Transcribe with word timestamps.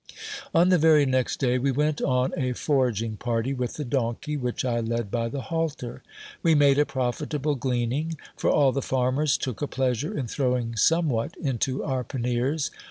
On 0.51 0.69
the 0.69 0.79
very 0.79 1.05
next 1.05 1.37
day 1.39 1.59
we 1.59 1.69
went 1.69 2.01
on 2.01 2.33
a 2.35 2.53
foraging 2.53 3.17
party 3.17 3.53
with 3.53 3.75
the 3.75 3.85
donkey, 3.85 4.35
which 4.35 4.65
I 4.65 4.79
led 4.79 5.11
by 5.11 5.29
the 5.29 5.41
halter. 5.41 6.01
We 6.41 6.55
made 6.55 6.79
a 6.79 6.87
profitable 6.87 7.53
gleaning; 7.53 8.17
for 8.35 8.49
all 8.49 8.71
the 8.71 8.81
farmers 8.81 9.37
took 9.37 9.61
a 9.61 9.67
pleasure 9.67 10.17
in 10.17 10.25
throwing 10.25 10.75
somewhat 10.75 11.35
into 11.37 11.83
our 11.83 12.03
panniers. 12.03 12.71